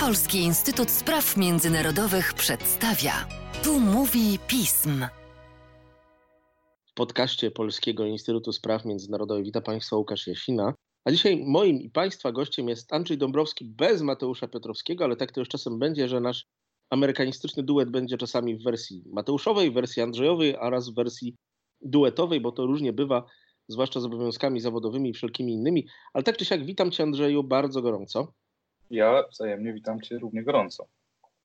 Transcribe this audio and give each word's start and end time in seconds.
Polski 0.00 0.38
Instytut 0.38 0.90
Spraw 0.90 1.36
Międzynarodowych 1.36 2.34
przedstawia. 2.34 3.12
Tu 3.64 3.80
mówi 3.80 4.38
pism. 4.46 5.06
W 6.84 6.94
podcaście 6.94 7.50
Polskiego 7.50 8.04
Instytutu 8.04 8.52
Spraw 8.52 8.84
Międzynarodowych 8.84 9.44
witam 9.44 9.62
Państwa 9.62 9.96
Łukasz 9.96 10.26
Jasina. 10.26 10.74
A 11.04 11.10
dzisiaj 11.10 11.44
moim 11.46 11.80
i 11.80 11.90
Państwa 11.90 12.32
gościem 12.32 12.68
jest 12.68 12.92
Andrzej 12.92 13.18
Dąbrowski 13.18 13.64
bez 13.64 14.02
Mateusza 14.02 14.48
Piotrowskiego, 14.48 15.04
ale 15.04 15.16
tak 15.16 15.32
to 15.32 15.40
już 15.40 15.48
czasem 15.48 15.78
będzie, 15.78 16.08
że 16.08 16.20
nasz 16.20 16.46
amerykanistyczny 16.90 17.62
duet 17.62 17.90
będzie 17.90 18.18
czasami 18.18 18.56
w 18.56 18.64
wersji 18.64 19.04
Mateuszowej, 19.06 19.70
w 19.70 19.74
wersji 19.74 20.02
Andrzejowej 20.02 20.56
oraz 20.56 20.90
w 20.90 20.94
wersji 20.94 21.36
duetowej, 21.80 22.40
bo 22.40 22.52
to 22.52 22.66
różnie 22.66 22.92
bywa, 22.92 23.26
zwłaszcza 23.68 24.00
z 24.00 24.04
obowiązkami 24.04 24.60
zawodowymi 24.60 25.10
i 25.10 25.12
wszelkimi 25.12 25.52
innymi. 25.52 25.86
Ale 26.12 26.24
tak 26.24 26.36
czy 26.36 26.44
siak 26.44 26.66
witam 26.66 26.90
Cię 26.90 27.02
Andrzeju 27.02 27.44
bardzo 27.44 27.82
gorąco. 27.82 28.32
Ja 28.92 29.24
wzajemnie 29.30 29.72
witam 29.72 30.00
Cię 30.00 30.18
równie 30.18 30.42
gorąco. 30.42 30.86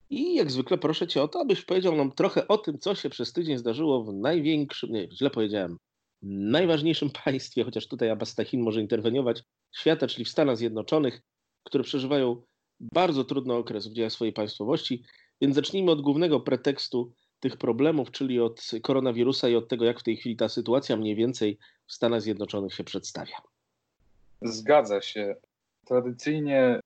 I 0.10 0.36
jak 0.36 0.52
zwykle 0.52 0.78
proszę 0.78 1.08
Cię 1.08 1.22
o 1.22 1.28
to, 1.28 1.40
abyś 1.40 1.66
powiedział 1.66 1.96
nam 1.96 2.12
trochę 2.12 2.48
o 2.48 2.58
tym, 2.58 2.80
co 2.80 2.96
się 2.96 3.10
przez 3.10 3.34
tydzień 3.34 3.58
zdarzyło 3.58 4.04
w 4.04 4.14
największym, 4.14 4.92
nie, 4.92 5.08
źle 5.12 5.30
powiedziałem, 5.30 5.78
najważniejszym 6.22 7.10
państwie, 7.26 7.64
chociaż 7.64 7.88
tutaj 7.88 8.10
Abastachin 8.10 8.64
może 8.64 8.82
interweniować, 8.82 9.44
świata, 9.76 10.08
czyli 10.08 10.26
w 10.26 10.30
Stanach 10.30 10.58
Zjednoczonych, 10.58 11.22
które 11.64 11.84
przeżywają 11.84 12.42
bardzo 12.80 13.24
trudny 13.24 13.54
okres 13.54 13.88
w 13.88 13.94
dziejach 13.94 14.12
swojej 14.12 14.34
państwowości. 14.34 15.04
Więc 15.42 15.56
zacznijmy 15.56 15.92
od 15.92 16.02
głównego 16.02 16.40
pretekstu 16.40 17.14
tych 17.40 17.58
problemów, 17.58 18.12
czyli 18.12 18.40
od 18.40 18.62
koronawirusa 18.84 19.50
i 19.50 19.56
od 19.56 19.68
tego, 19.68 19.86
jak 19.86 20.00
w 20.00 20.04
tej 20.04 20.18
chwili 20.18 20.36
ta 20.36 20.50
sytuacja 20.50 20.98
mniej 20.98 21.16
więcej 21.16 21.58
w 21.88 21.94
Stanach 21.94 22.22
Zjednoczonych 22.22 22.74
się 22.74 22.84
przedstawia. 22.84 23.36
Zgadza 24.42 25.02
się. 25.02 25.36
Tradycyjnie 25.86 26.80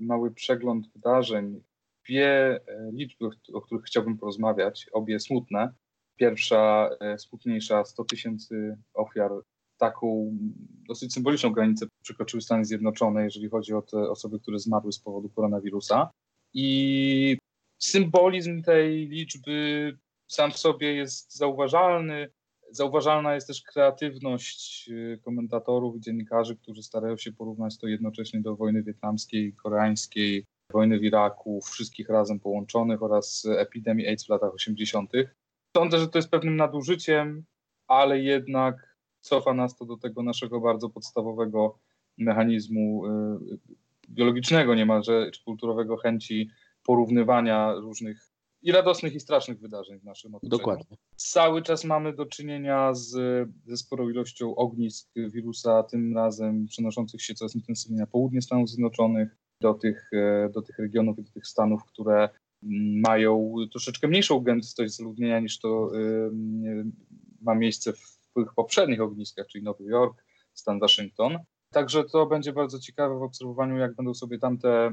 mały 0.00 0.30
przegląd 0.30 0.88
wydarzeń. 0.92 1.62
Dwie 2.04 2.26
e, 2.26 2.90
liczby, 2.92 3.28
o 3.52 3.60
których 3.60 3.84
chciałbym 3.84 4.18
porozmawiać, 4.18 4.86
obie 4.92 5.20
smutne. 5.20 5.72
Pierwsza, 6.16 6.90
e, 7.00 7.18
smutniejsza, 7.18 7.84
100 7.84 8.04
tysięcy 8.04 8.78
ofiar. 8.94 9.30
Taką 9.78 10.36
dosyć 10.88 11.12
symboliczną 11.12 11.50
granicę 11.50 11.86
przekroczyły 12.02 12.40
Stany 12.40 12.64
Zjednoczone, 12.64 13.24
jeżeli 13.24 13.48
chodzi 13.48 13.74
o 13.74 13.82
te 13.82 14.10
osoby, 14.10 14.40
które 14.40 14.58
zmarły 14.58 14.92
z 14.92 14.98
powodu 14.98 15.28
koronawirusa. 15.28 16.10
I 16.54 17.36
symbolizm 17.78 18.62
tej 18.62 19.08
liczby 19.08 19.98
sam 20.26 20.52
w 20.52 20.58
sobie 20.58 20.94
jest 20.94 21.36
zauważalny. 21.36 22.30
Zauważalna 22.72 23.34
jest 23.34 23.46
też 23.46 23.62
kreatywność 23.62 24.88
y, 24.90 25.18
komentatorów 25.24 26.00
dziennikarzy, 26.00 26.56
którzy 26.56 26.82
starają 26.82 27.16
się 27.16 27.32
porównać 27.32 27.78
to 27.78 27.86
jednocześnie 27.86 28.40
do 28.40 28.56
wojny 28.56 28.82
wietnamskiej, 28.82 29.52
koreańskiej, 29.52 30.46
wojny 30.72 30.98
w 30.98 31.04
Iraku, 31.04 31.60
wszystkich 31.60 32.08
razem 32.08 32.40
połączonych 32.40 33.02
oraz 33.02 33.46
epidemii 33.58 34.06
AIDS 34.06 34.26
w 34.26 34.28
latach 34.28 34.54
80. 34.54 35.12
Sądzę, 35.76 35.98
że 35.98 36.08
to 36.08 36.18
jest 36.18 36.30
pewnym 36.30 36.56
nadużyciem, 36.56 37.44
ale 37.86 38.20
jednak 38.20 38.96
cofa 39.20 39.54
nas 39.54 39.76
to 39.76 39.84
do 39.84 39.96
tego 39.96 40.22
naszego 40.22 40.60
bardzo 40.60 40.90
podstawowego 40.90 41.78
mechanizmu 42.18 43.06
y, 43.06 43.10
biologicznego 44.08 44.74
niemalże, 44.74 45.30
czy 45.30 45.44
kulturowego 45.44 45.96
chęci 45.96 46.50
porównywania 46.82 47.74
różnych 47.74 48.31
i 48.62 48.72
radosnych, 48.72 49.14
i 49.14 49.20
strasznych 49.20 49.60
wydarzeń 49.60 49.98
w 49.98 50.04
naszym 50.04 50.34
otoczeniu. 50.34 50.58
Dokładnie. 50.58 50.96
Cały 51.16 51.62
czas 51.62 51.84
mamy 51.84 52.12
do 52.12 52.26
czynienia 52.26 52.94
z, 52.94 53.10
ze 53.66 53.76
sporą 53.76 54.08
ilością 54.08 54.54
ognisk 54.54 55.10
wirusa, 55.16 55.82
tym 55.82 56.16
razem 56.16 56.66
przenoszących 56.66 57.22
się 57.22 57.34
coraz 57.34 57.54
intensywniej 57.54 58.00
na 58.00 58.06
południe 58.06 58.42
Stanów 58.42 58.68
Zjednoczonych, 58.68 59.36
do 59.60 59.74
tych, 59.74 60.10
e, 60.12 60.48
do 60.54 60.62
tych 60.62 60.78
regionów 60.78 61.18
i 61.18 61.22
do 61.22 61.30
tych 61.30 61.46
stanów, 61.46 61.84
które 61.84 62.28
mają 63.02 63.54
troszeczkę 63.70 64.08
mniejszą 64.08 64.40
gęstość 64.40 64.96
zaludnienia 64.96 65.40
niż 65.40 65.58
to 65.58 65.90
yy, 65.94 66.84
ma 67.40 67.54
miejsce 67.54 67.92
w 67.92 68.18
tych 68.34 68.54
poprzednich 68.54 69.00
ogniskach, 69.00 69.46
czyli 69.46 69.64
Nowy 69.64 69.84
Jork, 69.84 70.24
stan 70.54 70.80
Waszyngton. 70.80 71.38
Także 71.70 72.04
to 72.04 72.26
będzie 72.26 72.52
bardzo 72.52 72.78
ciekawe 72.78 73.18
w 73.18 73.22
obserwowaniu, 73.22 73.76
jak 73.76 73.94
będą 73.94 74.14
sobie 74.14 74.38
tamte 74.38 74.92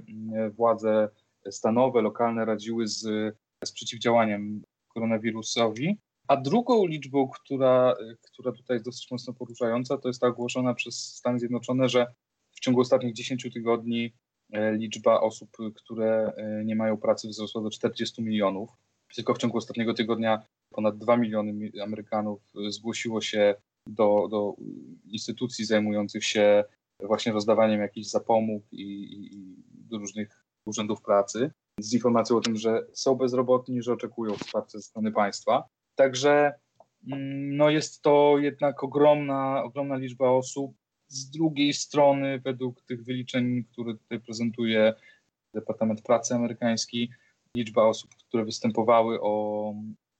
władze 0.55 1.09
stanowe, 1.49 2.01
lokalne 2.01 2.45
radziły 2.45 2.87
z, 2.87 3.35
z 3.65 3.71
przeciwdziałaniem 3.71 4.61
koronawirusowi. 4.87 5.97
A 6.27 6.37
drugą 6.37 6.85
liczbą, 6.85 7.27
która, 7.27 7.95
która 8.21 8.51
tutaj 8.51 8.75
jest 8.75 8.85
dosyć 8.85 9.11
mocno 9.11 9.33
poruszająca, 9.33 9.97
to 9.97 10.07
jest 10.07 10.21
ta 10.21 10.27
ogłoszona 10.27 10.73
przez 10.73 11.15
Stany 11.15 11.39
Zjednoczone, 11.39 11.89
że 11.89 12.07
w 12.51 12.59
ciągu 12.59 12.81
ostatnich 12.81 13.13
10 13.13 13.47
tygodni 13.53 14.13
e, 14.53 14.75
liczba 14.75 15.19
osób, 15.19 15.49
które 15.75 16.33
e, 16.37 16.65
nie 16.65 16.75
mają 16.75 16.97
pracy 16.97 17.27
wzrosła 17.27 17.61
do 17.61 17.69
40 17.69 18.21
milionów. 18.21 18.69
Tylko 19.15 19.33
w 19.33 19.37
ciągu 19.37 19.57
ostatniego 19.57 19.93
tygodnia 19.93 20.43
ponad 20.69 20.97
2 20.97 21.17
miliony 21.17 21.71
Amerykanów 21.83 22.41
zgłosiło 22.69 23.21
się 23.21 23.55
do, 23.87 24.27
do 24.31 24.55
instytucji 25.05 25.65
zajmujących 25.65 26.25
się 26.25 26.63
właśnie 26.99 27.31
rozdawaniem 27.31 27.81
jakichś 27.81 28.07
zapomóg 28.07 28.63
i, 28.71 28.83
i, 28.83 29.35
i 29.35 29.55
różnych 29.91 30.45
urzędów 30.65 31.01
pracy 31.01 31.51
z 31.81 31.93
informacją 31.93 32.37
o 32.37 32.41
tym, 32.41 32.55
że 32.55 32.85
są 32.93 33.15
bezrobotni, 33.15 33.81
że 33.81 33.93
oczekują 33.93 34.35
wsparcia 34.35 34.77
ze 34.77 34.81
strony 34.81 35.11
państwa. 35.11 35.63
Także 35.95 36.53
mm, 37.07 37.57
no 37.57 37.69
jest 37.69 38.01
to 38.01 38.35
jednak 38.37 38.83
ogromna, 38.83 39.63
ogromna 39.63 39.95
liczba 39.95 40.29
osób. 40.29 40.75
Z 41.07 41.29
drugiej 41.29 41.73
strony, 41.73 42.39
według 42.39 42.81
tych 42.81 43.03
wyliczeń, 43.03 43.63
które 43.71 43.93
tutaj 43.93 44.19
prezentuje 44.19 44.93
Departament 45.53 46.01
Pracy 46.01 46.35
amerykański, 46.35 47.09
liczba 47.57 47.83
osób, 47.83 48.15
które 48.15 48.45
występowały 48.45 49.21
o, 49.21 49.73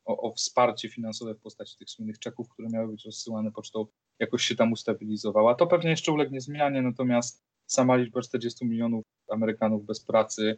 o, 0.06 0.22
o 0.22 0.34
wsparcie 0.34 0.90
finansowe 0.90 1.36
w 1.36 1.42
postaci 1.42 1.78
tych 1.78 1.90
słynnych 1.90 2.19
czeków, 2.19 2.50
które 2.50 2.68
miały 2.69 2.88
być 2.88 3.06
rozsyłane 3.06 3.52
pocztą, 3.52 3.86
jakoś 4.19 4.44
się 4.44 4.56
tam 4.56 4.72
ustabilizowała. 4.72 5.56
To 5.56 5.68
pewnie 5.68 5.90
jeszcze 5.90 6.12
ulegnie 6.12 6.42
zmianie, 6.42 6.81
natomiast 6.81 7.44
sama 7.66 7.96
liczba 7.96 8.22
40 8.22 8.66
milionów 8.66 9.03
Amerykanów 9.31 9.86
bez 9.86 10.06
pracy, 10.06 10.58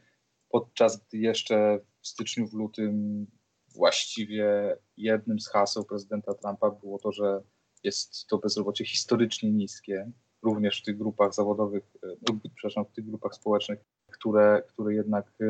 podczas 0.52 0.98
gdy 0.98 1.18
jeszcze 1.18 1.80
w 2.02 2.08
styczniu, 2.08 2.48
w 2.48 2.54
lutym 2.54 3.28
właściwie 3.76 4.78
jednym 4.98 5.40
z 5.40 5.50
haseł 5.50 5.86
prezydenta 5.86 6.34
Trumpa 6.34 6.72
było 6.72 7.00
to, 7.00 7.12
że 7.12 7.42
jest 7.84 8.28
to 8.28 8.38
bezrobocie 8.38 8.86
historycznie 8.86 9.52
niskie, 9.52 10.12
również 10.44 10.82
w 10.82 10.86
tych 10.86 10.98
grupach 10.98 11.34
zawodowych, 11.34 11.84
e, 12.04 12.08
no, 12.08 12.40
przepraszam, 12.56 12.86
w 12.86 12.92
tych 12.92 13.06
grupach 13.06 13.36
społecznych, 13.36 13.80
które, 14.12 14.64
które 14.68 14.94
jednak 14.94 15.32
e, 15.42 15.46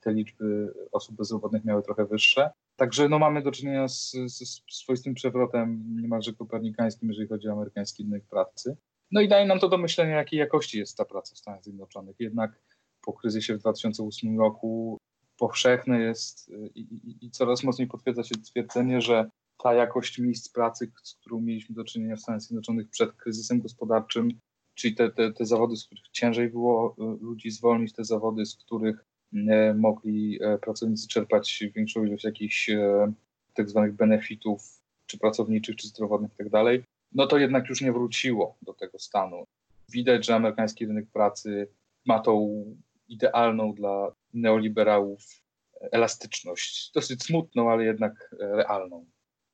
te 0.00 0.12
liczby 0.12 0.74
osób 0.92 1.16
bezrobotnych 1.16 1.64
miały 1.64 1.82
trochę 1.82 2.06
wyższe. 2.06 2.50
Także 2.76 3.08
no, 3.08 3.18
mamy 3.18 3.42
do 3.42 3.52
czynienia 3.52 3.88
z, 3.88 4.12
z 4.26 4.62
swoistym 4.70 5.14
przewrotem 5.14 5.96
niemalże 6.02 6.32
kopernikańskim, 6.32 7.08
jeżeli 7.08 7.28
chodzi 7.28 7.48
o 7.48 7.52
amerykański 7.52 8.02
rynek 8.02 8.24
pracy. 8.24 8.76
No 9.10 9.20
i 9.20 9.28
daje 9.28 9.46
nam 9.46 9.60
to 9.60 9.68
do 9.68 9.78
myślenia, 9.78 10.16
jakiej 10.16 10.38
jakości 10.38 10.78
jest 10.78 10.96
ta 10.96 11.04
praca 11.04 11.34
w 11.34 11.38
Stanach 11.38 11.62
Zjednoczonych. 11.62 12.16
Jednak 12.18 12.60
po 13.04 13.12
kryzysie 13.12 13.54
w 13.54 13.58
2008 13.58 14.38
roku 14.38 14.98
powszechne 15.38 16.00
jest 16.00 16.48
y, 16.48 16.70
i, 16.74 16.80
i, 16.80 17.26
i 17.26 17.30
coraz 17.30 17.64
mocniej 17.64 17.88
potwierdza 17.88 18.22
się 18.24 18.34
twierdzenie, 18.34 19.00
że 19.00 19.30
ta 19.62 19.74
jakość 19.74 20.18
miejsc 20.18 20.48
pracy, 20.48 20.92
z 21.02 21.14
którą 21.14 21.40
mieliśmy 21.40 21.74
do 21.74 21.84
czynienia 21.84 22.16
w 22.16 22.20
Stanach 22.20 22.40
Zjednoczonych 22.40 22.88
przed 22.90 23.12
kryzysem 23.12 23.60
gospodarczym, 23.60 24.28
czyli 24.74 24.94
te, 24.94 25.10
te, 25.10 25.32
te 25.32 25.46
zawody, 25.46 25.76
z 25.76 25.86
których 25.86 26.08
ciężej 26.12 26.48
było 26.48 26.96
y, 26.98 27.24
ludzi 27.24 27.50
zwolnić, 27.50 27.92
te 27.92 28.04
zawody, 28.04 28.46
z 28.46 28.56
których 28.56 29.04
y, 29.34 29.38
mogli 29.74 30.38
pracownicy 30.60 31.08
czerpać 31.08 31.64
większą 31.74 32.04
ilość 32.04 32.24
jakichś 32.24 32.70
tak 33.54 33.70
zwanych 33.70 33.94
benefitów, 33.94 34.80
czy 35.06 35.18
pracowniczych, 35.18 35.76
czy 35.76 35.88
zdrowotnych 35.88 36.30
itd., 36.38 36.50
tak 36.50 36.86
no 37.14 37.26
to 37.26 37.38
jednak 37.38 37.68
już 37.68 37.80
nie 37.80 37.92
wróciło 37.92 38.56
do 38.62 38.72
tego 38.74 38.98
stanu. 38.98 39.44
Widać, 39.92 40.26
że 40.26 40.34
amerykański 40.34 40.86
rynek 40.86 41.06
pracy 41.12 41.68
ma 42.06 42.20
tą 42.20 42.64
idealną 43.08 43.74
dla 43.74 44.12
neoliberałów 44.34 45.20
elastyczność. 45.92 46.90
Dosyć 46.94 47.22
smutną, 47.22 47.70
ale 47.70 47.84
jednak 47.84 48.34
realną. 48.40 49.06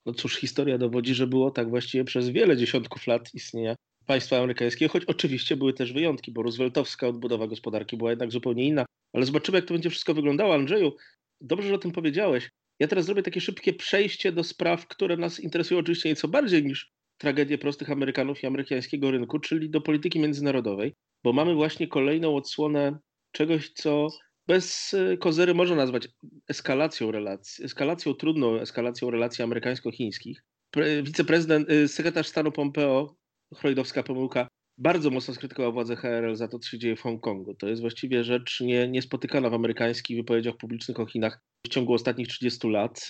No 0.07 0.13
cóż, 0.13 0.37
historia 0.37 0.79
dowodzi, 0.79 1.15
że 1.15 1.27
było 1.27 1.51
tak 1.51 1.71
właściwie 1.71 2.05
przez 2.05 2.29
wiele 2.29 2.57
dziesiątków 2.57 3.07
lat 3.07 3.35
istnienia 3.35 3.75
państwa 4.07 4.37
amerykańskiego, 4.39 4.93
choć 4.93 5.05
oczywiście 5.05 5.57
były 5.57 5.73
też 5.73 5.93
wyjątki, 5.93 6.33
bo 6.33 6.43
rooseveltowska 6.43 7.09
odbudowa 7.09 7.47
gospodarki 7.47 7.97
była 7.97 8.11
jednak 8.11 8.33
zupełnie 8.33 8.65
inna. 8.65 8.85
Ale 9.13 9.27
zobaczymy, 9.27 9.59
jak 9.59 9.65
to 9.65 9.75
będzie 9.75 9.91
wszystko 9.91 10.15
wyglądało. 10.15 10.55
Andrzeju, 10.55 10.97
dobrze, 11.41 11.69
że 11.69 11.75
o 11.75 11.79
tym 11.79 11.93
powiedziałeś. 11.93 12.51
Ja 12.79 12.89
teraz 12.89 13.05
zrobię 13.05 13.23
takie 13.23 13.41
szybkie 13.41 13.73
przejście 13.73 14.33
do 14.33 14.45
spraw, 14.45 14.87
które 14.87 15.17
nas 15.17 15.41
interesują 15.41 15.81
oczywiście 15.81 16.09
nieco 16.09 16.29
bardziej 16.29 16.65
niż 16.65 16.93
tragedię 17.19 17.59
prostych 17.59 17.91
Amerykanów 17.91 18.43
i 18.43 18.47
amerykańskiego 18.47 19.11
rynku, 19.11 19.39
czyli 19.39 19.71
do 19.71 19.81
polityki 19.81 20.21
międzynarodowej, 20.21 20.95
bo 21.25 21.33
mamy 21.33 21.55
właśnie 21.55 21.89
kolejną 21.89 22.37
odsłonę 22.37 22.99
czegoś, 23.33 23.71
co 23.71 24.09
bez 24.47 24.95
e, 24.95 25.17
kozery 25.17 25.55
można 25.55 25.77
nazwać 25.77 26.09
eskalacją 26.49 27.11
relacji, 27.11 27.65
eskalacją 27.65 28.15
trudną 28.15 28.61
eskalacją 28.61 29.11
relacji 29.11 29.45
amerykańsko-chińskich. 29.45 30.45
Pre, 30.71 31.03
wiceprezydent, 31.03 31.71
e, 31.71 31.89
sekretarz 31.89 32.27
stanu 32.27 32.53
Pompeo, 32.53 33.17
chrojdowska 33.55 34.03
pomyłka, 34.03 34.49
bardzo 34.79 35.11
mocno 35.11 35.35
skrytykował 35.35 35.73
władze 35.73 35.97
HRL 35.97 36.37
za 36.37 36.49
to, 36.49 36.59
co 36.59 36.69
się 36.69 36.79
dzieje 36.79 36.97
w 36.97 37.01
Hongkongu. 37.01 37.55
To 37.55 37.69
jest 37.69 37.81
właściwie 37.81 38.25
rzecz 38.25 38.61
nie, 38.61 38.89
niespotykana 38.89 39.51
w 39.51 39.55
amerykańskich 39.55 40.17
wypowiedziach 40.17 40.57
publicznych 40.57 41.01
o 41.01 41.07
Chinach 41.07 41.41
w 41.67 41.69
ciągu 41.69 41.95
ostatnich 41.95 42.29
30 42.29 42.69
lat. 42.69 43.09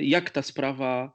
Jak 0.00 0.30
ta 0.30 0.42
sprawa 0.42 1.12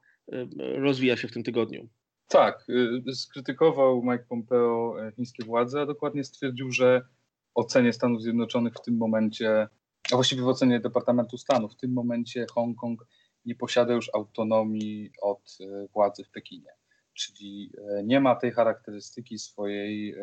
rozwija 0.59 1.17
się 1.17 1.27
w 1.27 1.31
tym 1.31 1.43
tygodniu? 1.43 1.89
Tak, 2.27 2.65
skrytykował 3.13 4.03
Mike 4.03 4.25
Pompeo 4.29 4.95
chińskie 5.15 5.45
władze, 5.45 5.81
a 5.81 5.85
dokładnie 5.85 6.23
stwierdził, 6.23 6.71
że 6.71 7.01
ocenie 7.57 7.93
Stanów 7.93 8.21
Zjednoczonych 8.21 8.73
w 8.73 8.81
tym 8.81 8.97
momencie, 8.97 9.67
a 10.11 10.15
właściwie 10.15 10.41
w 10.41 10.47
ocenie 10.47 10.79
Departamentu 10.79 11.37
Stanu, 11.37 11.69
w 11.69 11.75
tym 11.75 11.93
momencie 11.93 12.45
Hongkong 12.51 13.07
nie 13.45 13.55
posiada 13.55 13.93
już 13.93 14.09
autonomii 14.13 15.11
od 15.21 15.57
e, 15.61 15.87
władzy 15.87 16.23
w 16.23 16.29
Pekinie. 16.29 16.69
Czyli 17.13 17.71
e, 17.77 18.03
nie 18.03 18.19
ma 18.19 18.35
tej 18.35 18.51
charakterystyki 18.51 19.39
swojej, 19.39 20.15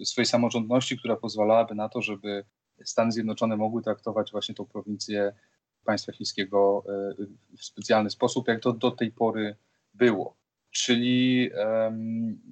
e, 0.00 0.04
swojej 0.04 0.26
samorządności, 0.26 0.98
która 0.98 1.16
pozwalałaby 1.16 1.74
na 1.74 1.88
to, 1.88 2.02
żeby 2.02 2.44
Stany 2.84 3.12
Zjednoczone 3.12 3.56
mogły 3.56 3.82
traktować 3.82 4.32
właśnie 4.32 4.54
tą 4.54 4.66
prowincję 4.66 5.32
państwa 5.84 6.12
chińskiego 6.12 6.84
w 7.58 7.64
specjalny 7.64 8.10
sposób, 8.10 8.48
jak 8.48 8.60
to 8.60 8.72
do 8.72 8.90
tej 8.90 9.12
pory 9.12 9.56
było. 9.94 10.36
Czyli 10.78 11.50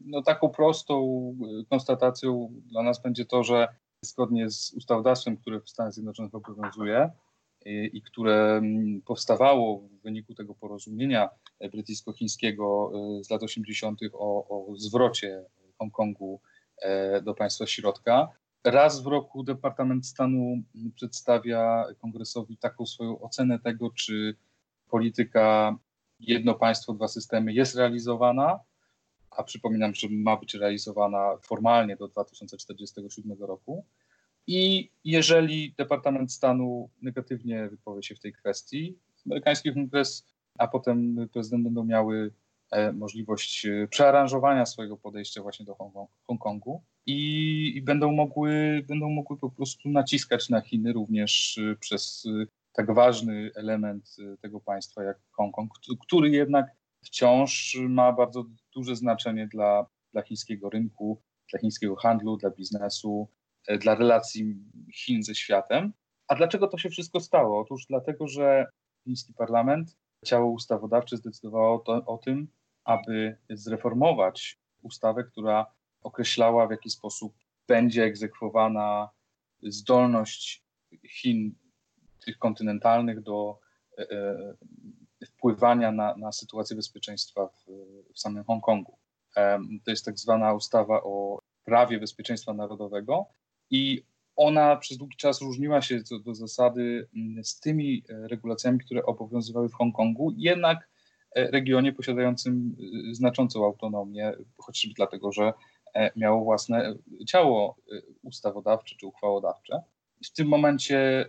no, 0.04 0.22
taką 0.22 0.48
prostą 0.48 1.32
konstatacją 1.70 2.48
dla 2.66 2.82
nas 2.82 3.02
będzie 3.02 3.24
to, 3.24 3.44
że 3.44 3.68
zgodnie 4.02 4.50
z 4.50 4.72
ustawodawstwem, 4.72 5.36
które 5.36 5.60
w 5.60 5.68
Stanach 5.68 5.92
Zjednoczonych 5.92 6.34
obowiązuje 6.34 7.10
i, 7.64 7.90
i 7.92 8.02
które 8.02 8.62
powstawało 9.04 9.78
w 9.78 10.02
wyniku 10.02 10.34
tego 10.34 10.54
porozumienia 10.54 11.28
brytyjsko-chińskiego 11.72 12.92
e, 13.20 13.24
z 13.24 13.30
lat 13.30 13.42
80. 13.42 14.00
O, 14.12 14.48
o 14.48 14.76
zwrocie 14.76 15.44
Hongkongu 15.78 16.40
e, 16.82 17.22
do 17.22 17.34
państwa 17.34 17.66
środka, 17.66 18.28
raz 18.64 19.02
w 19.02 19.06
roku 19.06 19.42
Departament 19.42 20.06
Stanu 20.06 20.62
przedstawia 20.94 21.84
kongresowi 21.98 22.56
taką 22.56 22.86
swoją 22.86 23.20
ocenę 23.20 23.58
tego, 23.58 23.90
czy 23.90 24.36
polityka 24.88 25.78
jedno 26.20 26.54
państwo, 26.54 26.92
dwa 26.92 27.08
systemy 27.08 27.52
jest 27.52 27.74
realizowana, 27.74 28.60
a 29.30 29.42
przypominam, 29.42 29.94
że 29.94 30.08
ma 30.10 30.36
być 30.36 30.54
realizowana 30.54 31.36
formalnie 31.42 31.96
do 31.96 32.08
2047 32.08 33.36
roku. 33.40 33.84
I 34.46 34.90
jeżeli 35.04 35.74
Departament 35.78 36.32
Stanu 36.32 36.90
negatywnie 37.02 37.68
wypowie 37.68 38.02
się 38.02 38.14
w 38.14 38.20
tej 38.20 38.32
kwestii, 38.32 38.98
amerykański 39.26 39.74
kongres, 39.74 40.26
a 40.58 40.68
potem 40.68 41.28
prezydent 41.32 41.64
będą 41.64 41.84
miały 41.84 42.32
e, 42.70 42.92
możliwość 42.92 43.66
e, 43.66 43.88
przearanżowania 43.88 44.66
swojego 44.66 44.96
podejścia 44.96 45.42
właśnie 45.42 45.66
do 45.66 45.76
Hongkongu 46.26 46.82
i, 47.06 47.72
i, 47.76 47.82
będą, 47.82 48.12
mogły, 48.12 48.84
będą 48.88 49.10
mogły 49.10 49.36
po 49.36 49.50
prostu 49.50 49.88
naciskać 49.88 50.48
na 50.48 50.60
Chiny 50.60 50.92
również 50.92 51.58
e, 51.58 51.76
przez 51.76 52.26
tak 52.76 52.94
ważny 52.94 53.50
element 53.54 54.16
y, 54.18 54.36
tego 54.42 54.60
państwa 54.60 55.02
jak 55.02 55.18
Hongkong, 55.30 55.70
który 56.06 56.30
jednak 56.30 56.66
wciąż 57.04 57.78
ma 57.88 58.12
bardzo 58.12 58.44
duże 58.74 58.96
znaczenie 58.96 59.46
dla, 59.46 59.86
dla 60.12 60.22
chińskiego 60.22 60.70
rynku, 60.70 61.22
dla 61.50 61.60
chińskiego 61.60 61.96
handlu, 61.96 62.36
dla 62.36 62.50
biznesu, 62.50 63.28
e, 63.68 63.78
dla 63.78 63.94
relacji 63.94 64.54
Chin 64.94 65.22
ze 65.22 65.34
światem. 65.34 65.92
A 66.28 66.34
dlaczego 66.34 66.68
to 66.68 66.78
się 66.78 66.90
wszystko 66.90 67.20
stało? 67.20 67.60
Otóż 67.60 67.86
dlatego, 67.88 68.28
że 68.28 68.66
chiński 69.04 69.34
parlament, 69.34 69.96
ciało 70.24 70.50
ustawodawcze 70.50 71.16
zdecydowało 71.16 71.78
to, 71.78 71.92
o 72.06 72.18
tym, 72.18 72.48
aby 72.84 73.38
zreformować 73.50 74.58
ustawę, 74.82 75.24
która 75.24 75.66
określała, 76.02 76.66
w 76.66 76.70
jaki 76.70 76.90
sposób 76.90 77.34
będzie 77.68 78.04
egzekwowana 78.04 79.10
zdolność 79.62 80.64
Chin 81.08 81.54
tych 82.26 82.38
kontynentalnych 82.38 83.22
do 83.22 83.58
e, 83.98 84.10
e, 84.10 85.26
wpływania 85.26 85.92
na, 85.92 86.16
na 86.16 86.32
sytuację 86.32 86.76
bezpieczeństwa 86.76 87.46
w, 87.46 87.64
w 88.14 88.20
samym 88.20 88.44
Hongkongu. 88.44 88.98
To 89.84 89.90
jest 89.90 90.04
tak 90.04 90.18
zwana 90.18 90.52
ustawa 90.52 91.02
o 91.02 91.38
prawie 91.64 92.00
bezpieczeństwa 92.00 92.52
narodowego 92.52 93.26
i 93.70 94.02
ona 94.36 94.76
przez 94.76 94.98
długi 94.98 95.16
czas 95.16 95.40
różniła 95.40 95.82
się 95.82 96.02
co 96.02 96.18
do 96.18 96.34
zasady 96.34 97.08
mm, 97.16 97.44
z 97.44 97.60
tymi 97.60 98.04
e, 98.08 98.28
regulacjami, 98.28 98.78
które 98.78 99.06
obowiązywały 99.06 99.68
w 99.68 99.74
Hongkongu, 99.74 100.32
jednak 100.36 100.88
regionie 101.34 101.92
posiadającym 101.92 102.76
znaczącą 103.12 103.64
autonomię, 103.64 104.32
chociażby 104.58 104.94
dlatego, 104.94 105.32
że 105.32 105.52
miało 106.16 106.44
własne 106.44 106.94
ciało 107.26 107.76
ustawodawcze 108.22 108.96
czy 108.96 109.06
uchwałodawcze. 109.06 109.82
W 110.24 110.32
tym 110.32 110.48
momencie 110.48 111.26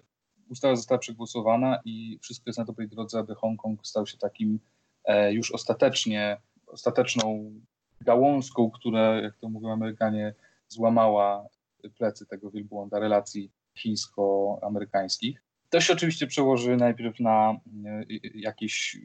ustawa 0.49 0.75
została 0.75 0.97
przegłosowana 0.97 1.79
i 1.85 2.19
wszystko 2.21 2.49
jest 2.49 2.59
na 2.59 2.65
dobrej 2.65 2.87
drodze, 2.87 3.19
aby 3.19 3.35
Hongkong 3.35 3.87
stał 3.87 4.07
się 4.07 4.17
takim 4.17 4.59
e, 5.05 5.33
już 5.33 5.51
ostatecznie, 5.51 6.37
ostateczną 6.67 7.53
gałązką, 8.01 8.71
która, 8.71 9.21
jak 9.21 9.37
to 9.37 9.49
mówią 9.49 9.71
Amerykanie, 9.71 10.33
złamała 10.67 11.47
plecy 11.97 12.25
tego 12.25 12.51
wielbłąda 12.51 12.99
relacji 12.99 13.51
chińsko-amerykańskich. 13.77 15.43
To 15.69 15.81
się 15.81 15.93
oczywiście 15.93 16.27
przełoży 16.27 16.77
najpierw 16.77 17.19
na 17.19 17.51
e, 17.85 18.03
jakieś 18.35 18.97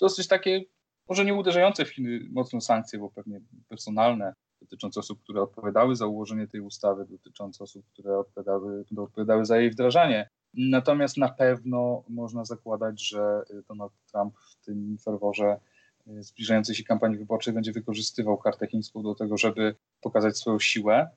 dosyć 0.00 0.28
takie, 0.28 0.60
może 1.08 1.24
nie 1.24 1.34
uderzające 1.34 1.84
w 1.84 1.90
Chiny 1.90 2.20
mocno 2.30 2.60
sankcje, 2.60 2.98
bo 2.98 3.10
pewnie 3.10 3.40
personalne, 3.68 4.34
dotyczące 4.60 5.00
osób, 5.00 5.22
które 5.22 5.42
odpowiadały 5.42 5.96
za 5.96 6.06
ułożenie 6.06 6.46
tej 6.46 6.60
ustawy, 6.60 7.06
dotyczące 7.10 7.64
osób, 7.64 7.86
które 7.92 8.18
odpowiadały, 8.18 8.84
odpowiadały 8.96 9.44
za 9.44 9.58
jej 9.58 9.70
wdrażanie. 9.70 10.28
Natomiast 10.54 11.16
na 11.16 11.28
pewno 11.28 12.04
można 12.08 12.44
zakładać, 12.44 13.08
że 13.08 13.42
y, 13.50 13.62
Donald 13.68 13.92
Trump 14.12 14.34
w 14.38 14.64
tym 14.64 14.98
ferworze 14.98 15.60
y, 16.06 16.22
zbliżającej 16.22 16.74
się 16.74 16.84
kampanii 16.84 17.18
wyborczej 17.18 17.54
będzie 17.54 17.72
wykorzystywał 17.72 18.38
kartę 18.38 18.66
chińską 18.66 19.02
do 19.02 19.14
tego, 19.14 19.36
żeby 19.36 19.74
pokazać 20.00 20.38
swoją 20.38 20.58
siłę, 20.58 21.10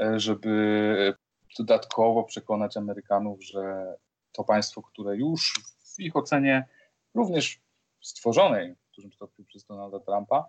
y, 0.00 0.20
żeby 0.20 1.14
dodatkowo 1.58 2.24
przekonać 2.24 2.76
Amerykanów, 2.76 3.44
że 3.44 3.94
to 4.32 4.44
państwo, 4.44 4.82
które 4.82 5.16
już 5.16 5.60
w 5.94 6.00
ich 6.00 6.16
ocenie 6.16 6.64
również 7.14 7.60
stworzonej 8.00 8.74
w 8.74 8.96
dużym 8.96 9.12
stopniu 9.12 9.44
przez 9.44 9.64
Donalda 9.64 10.00
Trumpa, 10.00 10.44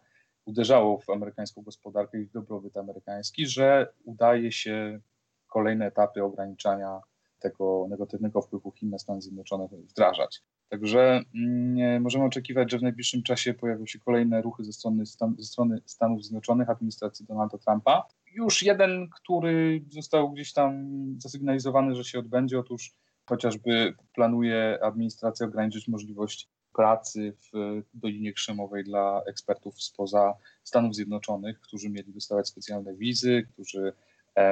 uderzało 0.46 1.00
w 1.00 1.10
amerykańską 1.10 1.62
gospodarkę 1.62 2.22
i 2.22 2.26
w 2.26 2.32
dobrobyt 2.32 2.78
amerykański, 2.78 3.48
że 3.48 3.94
udaje 4.04 4.52
się 4.52 5.00
kolejne 5.48 5.86
etapy 5.86 6.24
ograniczania 6.24 7.02
tego 7.50 7.88
negatywnego 7.90 8.42
wpływu 8.42 8.72
Chin 8.72 8.90
na 8.90 9.00
Stany 9.00 9.22
Zjednoczone 9.22 9.68
wdrażać. 9.68 10.42
Także 10.70 11.22
mm, 11.36 12.02
możemy 12.02 12.26
oczekiwać, 12.26 12.72
że 12.72 12.80
w 12.80 12.82
najbliższym 12.82 13.24
czasie 13.24 13.54
pojawią 13.54 13.86
się 13.86 14.00
kolejne 14.00 14.42
ruchy 14.42 14.64
ze 14.64 14.74
strony, 14.74 15.06
stan, 15.06 15.36
ze 15.38 15.46
strony 15.46 15.82
Stanów 15.86 16.24
Zjednoczonych, 16.24 16.70
administracji 16.70 17.26
Donalda 17.26 17.58
Trumpa. 17.58 18.08
Już 18.34 18.64
jeden, 18.64 19.10
który 19.10 19.86
został 19.90 20.32
gdzieś 20.32 20.54
tam 20.54 20.86
zasygnalizowany, 21.20 21.96
że 21.96 22.04
się 22.04 22.20
odbędzie, 22.20 22.60
otóż 22.60 22.94
chociażby 23.30 23.94
planuje 24.14 24.80
administracja 24.84 25.46
ograniczyć 25.46 25.88
możliwość 25.88 26.50
pracy 26.76 27.34
w 27.54 27.82
Dolinie 27.94 28.34
Krzemowej 28.34 28.84
dla 28.84 29.22
ekspertów 29.28 29.84
spoza 29.84 30.34
Stanów 30.64 30.96
Zjednoczonych, 30.96 31.60
którzy 31.60 31.90
mieli 31.90 32.14
dostawać 32.14 32.48
specjalne 32.48 32.96
wizy, 32.96 33.48
którzy 33.54 33.94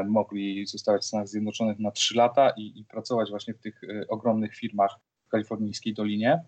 mogli 0.08 0.66
zostawać 0.66 1.02
w 1.02 1.06
Stanach 1.06 1.28
Zjednoczonych 1.28 1.80
na 1.80 1.92
3 1.92 2.18
lata 2.18 2.50
i, 2.58 2.80
i 2.80 2.86
pracować 2.86 3.30
właśnie 3.30 3.54
w 3.54 3.60
tych 3.60 3.84
e, 3.84 4.08
ogromnych 4.08 4.56
firmach 4.56 4.96
w 5.26 5.30
kalifornijskiej 5.30 5.94
Dolinie. 5.94 6.44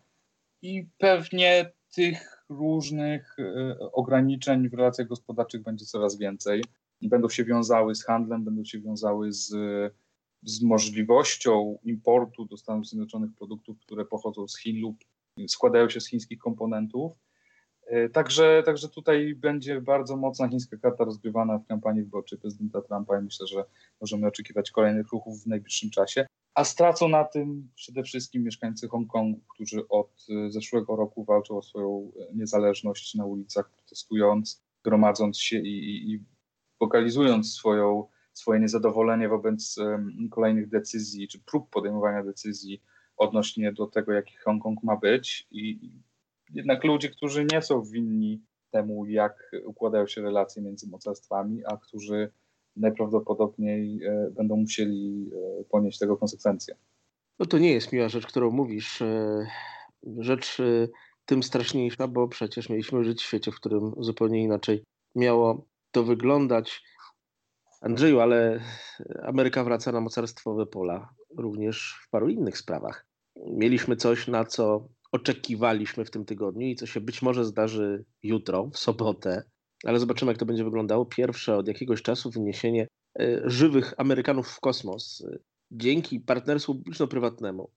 I 0.62 0.88
pewnie 0.98 1.72
tych 1.96 2.46
różnych 2.50 3.36
e, 3.40 3.80
ograniczeń 3.80 4.70
w 4.70 4.74
relacjach 4.74 5.08
gospodarczych 5.08 5.64
będzie 5.64 5.86
coraz 5.86 6.18
więcej. 6.18 6.64
Będą 7.02 7.30
się 7.30 7.46
wiązały 7.46 7.96
z 7.96 8.06
handlem, 8.06 8.44
będą 8.44 8.64
się 8.64 8.80
wiązały 8.80 9.34
z, 9.34 9.50
z 10.44 10.62
możliwością 10.64 11.78
importu 11.84 12.46
do 12.46 12.58
Stanów 12.58 12.88
Zjednoczonych 12.88 13.32
produktów, 13.38 13.80
które 13.80 14.06
pochodzą 14.06 14.48
z 14.48 14.60
Chin 14.60 14.82
lub 14.82 14.98
składają 15.48 15.90
się 15.90 16.02
z 16.02 16.08
chińskich 16.08 16.40
komponentów. 16.40 17.12
E, 17.86 18.10
także, 18.10 18.64
także 18.66 18.90
tutaj 18.90 19.36
będzie 19.36 19.82
bardzo 19.82 20.18
mocna 20.18 20.50
chińska 20.50 20.78
karta 20.78 21.04
rozgrywana 21.04 21.58
w 21.58 21.66
kampanii 21.66 22.04
wyborczej 22.04 22.40
prezydenta 22.40 22.82
Trumpa 22.82 23.20
i 23.20 23.24
myślę, 23.24 23.48
że 23.48 23.66
możemy 24.02 24.28
oczekiwać 24.28 24.72
kolejnych 24.72 25.12
ruchów 25.12 25.44
w 25.44 25.48
najbliższym 25.48 25.90
czasie. 25.90 26.26
A 26.54 26.64
stracą 26.64 27.08
na 27.08 27.24
tym 27.24 27.70
przede 27.76 28.04
wszystkim 28.04 28.44
mieszkańcy 28.44 28.88
Hongkongu, 28.88 29.42
którzy 29.54 29.88
od 29.88 30.26
e, 30.30 30.52
zeszłego 30.52 30.96
roku 30.96 31.24
walczą 31.24 31.58
o 31.58 31.62
swoją 31.62 32.12
e, 32.20 32.36
niezależność 32.36 33.16
na 33.16 33.26
ulicach, 33.26 33.70
protestując, 33.70 34.64
gromadząc 34.84 35.40
się 35.40 35.58
i, 35.58 35.90
i, 35.90 36.14
i 36.14 36.24
pokazując 36.80 37.54
swoją, 37.54 38.08
swoje 38.34 38.60
niezadowolenie 38.60 39.30
wobec 39.30 39.78
um, 39.78 40.30
kolejnych 40.32 40.70
decyzji, 40.70 41.28
czy 41.28 41.40
prób 41.40 41.70
podejmowania 41.70 42.24
decyzji 42.24 42.82
odnośnie 43.18 43.74
do 43.74 43.88
tego, 43.88 44.12
jaki 44.12 44.36
Hongkong 44.36 44.84
ma 44.84 44.96
być. 44.96 45.48
I 45.52 45.92
jednak 46.56 46.84
ludzie, 46.84 47.10
którzy 47.10 47.46
nie 47.52 47.62
są 47.62 47.82
winni 47.82 48.42
temu, 48.72 49.06
jak 49.06 49.52
układają 49.66 50.08
się 50.08 50.22
relacje 50.22 50.62
między 50.62 50.90
mocarstwami, 50.90 51.66
a 51.66 51.78
którzy 51.78 52.32
najprawdopodobniej 52.76 54.04
e, 54.04 54.32
będą 54.32 54.56
musieli 54.56 55.30
e, 55.34 55.64
ponieść 55.64 56.00
tego 56.00 56.18
konsekwencje. 56.18 56.76
No 57.40 57.46
to 57.46 57.58
nie 57.58 57.74
jest 57.74 57.94
miła 57.94 58.10
rzecz, 58.10 58.28
którą 58.28 58.52
mówisz. 58.52 59.02
E, 59.02 59.46
rzecz 60.18 60.58
tym 61.26 61.44
straszniejsza, 61.44 62.08
bo 62.08 62.28
przecież 62.28 62.70
mieliśmy 62.70 63.04
żyć 63.04 63.22
w 63.22 63.26
świecie, 63.26 63.52
w 63.52 63.56
którym 63.56 63.94
zupełnie 63.98 64.44
inaczej 64.44 64.84
miało 65.16 65.66
to 65.92 66.04
wyglądać. 66.04 66.84
Andrzeju, 67.82 68.20
ale 68.20 68.60
Ameryka 69.24 69.64
wraca 69.64 69.92
na 69.92 70.02
mocarstwowe 70.02 70.66
pola 70.66 71.10
również 71.38 72.00
w 72.04 72.10
paru 72.10 72.30
innych 72.30 72.58
sprawach. 72.58 73.08
Mieliśmy 73.36 73.96
coś, 73.96 74.28
na 74.28 74.46
co 74.46 74.88
oczekiwaliśmy 75.16 76.06
w 76.06 76.12
tym 76.12 76.26
tygodniu 76.26 76.68
i 76.68 76.76
co 76.76 76.86
się 76.86 77.02
być 77.02 77.22
może 77.22 77.46
zdarzy 77.46 78.06
jutro, 78.24 78.70
w 78.74 78.78
sobotę, 78.78 79.44
ale 79.84 80.00
zobaczymy, 80.00 80.32
jak 80.32 80.40
to 80.40 80.46
będzie 80.46 80.64
wyglądało. 80.64 81.06
Pierwsze 81.06 81.58
od 81.58 81.68
jakiegoś 81.68 82.02
czasu 82.02 82.32
wyniesienie 82.32 82.88
e, 83.20 83.42
żywych 83.46 83.94
Amerykanów 83.98 84.48
w 84.48 84.60
kosmos 84.60 85.24
e, 85.32 85.38
dzięki 85.72 86.20
partnerstwu 86.20 86.76
publiczno-prywatnemu. 86.76 87.72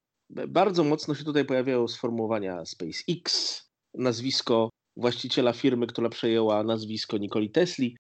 Bardzo 0.49 0.85
mocno 0.85 1.15
się 1.15 1.25
tutaj 1.25 1.45
pojawiają 1.45 1.89
sformułowania 1.89 2.65
SpaceX, 2.65 3.63
nazwisko 3.95 4.71
właściciela 4.97 5.53
firmy, 5.53 5.87
która 5.87 6.09
przejęła 6.09 6.65
nazwisko 6.65 7.19
Nikoli 7.19 7.51
Tesli, 7.51 7.97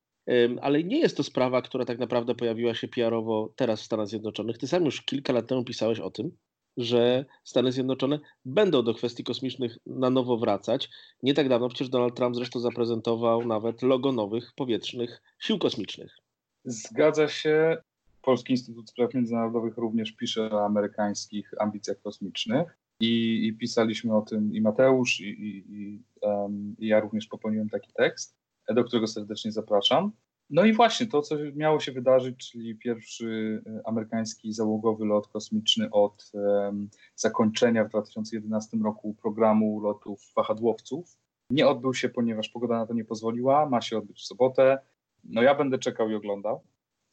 ale 0.60 0.84
nie 0.84 0.98
jest 0.98 1.16
to 1.16 1.22
sprawa, 1.22 1.62
która 1.62 1.84
tak 1.84 1.98
naprawdę 1.98 2.34
pojawiła 2.34 2.74
się 2.74 2.88
PR-owo 2.88 3.52
teraz 3.56 3.80
w 3.80 3.84
Stanach 3.84 4.06
Zjednoczonych. 4.06 4.58
Ty 4.58 4.68
sam 4.68 4.84
już 4.84 5.02
kilka 5.02 5.32
lat 5.32 5.46
temu 5.46 5.64
pisałeś 5.64 6.00
o 6.00 6.10
tym, 6.10 6.30
że 6.78 7.24
Stany 7.44 7.72
Zjednoczone 7.72 8.18
będą 8.44 8.82
do 8.82 8.94
kwestii 8.94 9.24
kosmicznych 9.24 9.78
na 9.86 10.10
nowo 10.10 10.36
wracać. 10.36 10.90
Nie 11.22 11.34
tak 11.34 11.48
dawno 11.48 11.68
przecież 11.68 11.88
Donald 11.88 12.16
Trump 12.16 12.36
zresztą 12.36 12.60
zaprezentował 12.60 13.46
nawet 13.46 13.82
logo 13.82 14.12
nowych 14.12 14.52
powietrznych 14.56 15.22
sił 15.38 15.58
kosmicznych. 15.58 16.16
Zgadza 16.64 17.28
się. 17.28 17.76
Polski 18.22 18.52
Instytut 18.52 18.90
Spraw 18.90 19.14
Międzynarodowych 19.14 19.76
również 19.76 20.12
pisze 20.12 20.50
o 20.50 20.64
amerykańskich 20.64 21.50
ambicjach 21.60 22.00
kosmicznych. 22.00 22.78
I, 23.00 23.46
i 23.46 23.52
pisaliśmy 23.52 24.16
o 24.16 24.22
tym 24.22 24.54
i 24.54 24.60
Mateusz, 24.60 25.20
i, 25.20 25.24
i, 25.68 26.02
um, 26.20 26.76
i 26.78 26.86
ja 26.86 27.00
również 27.00 27.26
popełniłem 27.26 27.68
taki 27.68 27.92
tekst, 27.92 28.36
do 28.74 28.84
którego 28.84 29.06
serdecznie 29.06 29.52
zapraszam. 29.52 30.12
No 30.50 30.64
i 30.64 30.72
właśnie 30.72 31.06
to, 31.06 31.22
co 31.22 31.36
miało 31.54 31.80
się 31.80 31.92
wydarzyć, 31.92 32.50
czyli 32.50 32.74
pierwszy 32.74 33.62
e, 33.66 33.80
amerykański 33.86 34.52
załogowy 34.52 35.06
lot 35.06 35.28
kosmiczny 35.28 35.90
od 35.90 36.30
um, 36.32 36.88
zakończenia 37.16 37.84
w 37.84 37.88
2011 37.88 38.76
roku 38.84 39.14
programu 39.14 39.80
lotów 39.80 40.32
wahadłowców, 40.36 41.16
nie 41.50 41.68
odbył 41.68 41.94
się, 41.94 42.08
ponieważ 42.08 42.48
pogoda 42.48 42.78
na 42.78 42.86
to 42.86 42.94
nie 42.94 43.04
pozwoliła. 43.04 43.66
Ma 43.66 43.80
się 43.80 43.98
odbyć 43.98 44.18
w 44.18 44.26
sobotę. 44.26 44.78
No 45.24 45.42
ja 45.42 45.54
będę 45.54 45.78
czekał 45.78 46.10
i 46.10 46.14
oglądał, 46.14 46.60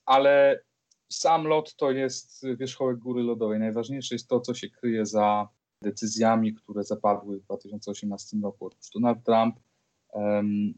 ale 0.06 0.63
sam 1.10 1.48
lot 1.48 1.75
to 1.75 1.92
jest 1.92 2.46
wierzchołek 2.58 2.98
góry 2.98 3.24
lodowej. 3.24 3.60
Najważniejsze 3.60 4.15
jest 4.15 4.27
to, 4.27 4.39
co 4.39 4.54
się 4.54 4.70
kryje 4.70 5.06
za 5.06 5.50
decyzjami, 5.82 6.54
które 6.54 6.84
zapadły 6.84 7.39
w 7.39 7.44
2018 7.44 8.38
roku. 8.44 8.65
Otóż 8.65 8.89
Donald 8.94 9.24
Trump 9.24 9.56
um, 9.56 9.64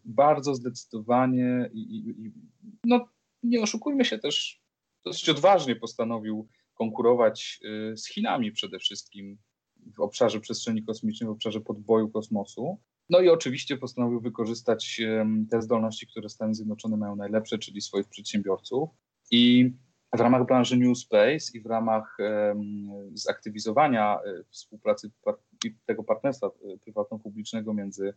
bardzo 0.05 0.55
zdecydowanie 0.55 1.69
i, 1.73 1.79
i, 1.79 2.09
i, 2.09 2.31
no 2.83 3.05
nie 3.43 3.61
oszukujmy 3.61 4.05
się 4.05 4.17
też, 4.17 4.61
dosyć 5.05 5.29
odważnie 5.29 5.75
postanowił 5.75 6.47
konkurować 6.73 7.59
y, 7.91 7.97
z 7.97 8.07
Chinami 8.07 8.51
przede 8.51 8.79
wszystkim 8.79 9.37
w 9.97 9.99
obszarze 9.99 10.39
przestrzeni 10.39 10.83
kosmicznej, 10.83 11.27
w 11.27 11.31
obszarze 11.31 11.61
podboju 11.61 12.09
kosmosu. 12.09 12.79
No 13.09 13.19
i 13.19 13.29
oczywiście 13.29 13.77
postanowił 13.77 14.21
wykorzystać 14.21 15.01
te 15.51 15.61
zdolności, 15.61 16.07
które 16.07 16.29
Stany 16.29 16.53
Zjednoczone 16.53 16.97
mają 16.97 17.15
najlepsze, 17.15 17.57
czyli 17.57 17.81
swoich 17.81 18.07
przedsiębiorców. 18.07 18.89
I 19.31 19.71
w 20.13 20.19
ramach 20.19 20.45
branży 20.45 20.77
New 20.77 20.97
Space 20.97 21.57
i 21.57 21.61
w 21.61 21.65
ramach 21.65 22.17
zaktywizowania 23.13 24.19
e, 24.19 24.43
współpracy 24.49 25.11
tego 25.85 26.03
partnerstwa 26.03 26.47
e, 26.47 26.77
prywatno-publicznego 26.77 27.73
między, 27.73 28.13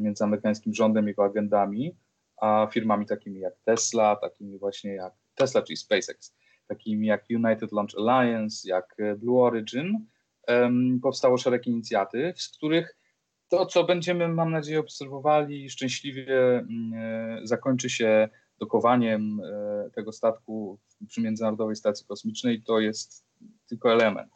między 0.00 0.24
amerykańskim 0.24 0.74
rządem 0.74 1.08
jego 1.08 1.24
agendami, 1.24 1.96
a 2.40 2.68
firmami 2.72 3.06
takimi 3.06 3.40
jak 3.40 3.54
Tesla, 3.64 4.16
takimi 4.16 4.58
właśnie 4.58 4.94
jak 4.94 5.12
Tesla, 5.34 5.62
czyli 5.62 5.76
SpaceX, 5.76 6.36
takimi 6.66 7.06
jak 7.06 7.24
United 7.30 7.72
Launch 7.72 7.94
Alliance, 7.98 8.68
jak 8.68 8.96
Blue 9.16 9.42
Origin, 9.42 10.06
powstało 11.02 11.38
szereg 11.38 11.66
inicjatyw, 11.66 12.40
z 12.42 12.56
których 12.56 12.96
to, 13.48 13.66
co 13.66 13.84
będziemy, 13.84 14.28
mam 14.28 14.50
nadzieję, 14.50 14.80
obserwowali 14.80 15.70
szczęśliwie 15.70 16.26
um, 16.56 17.46
zakończy 17.46 17.90
się 17.90 18.28
dokowaniem 18.58 19.40
e, 19.40 19.90
tego 19.90 20.12
statku 20.12 20.78
przy 21.08 21.20
Międzynarodowej 21.20 21.76
Stacji 21.76 22.06
Kosmicznej 22.06 22.62
to 22.62 22.80
jest 22.80 23.26
tylko 23.68 23.92
element. 23.92 24.35